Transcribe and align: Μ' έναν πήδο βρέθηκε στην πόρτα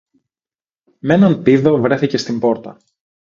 Μ' 1.01 1.09
έναν 1.09 1.41
πήδο 1.41 1.79
βρέθηκε 1.79 2.17
στην 2.17 2.39
πόρτα 2.39 2.77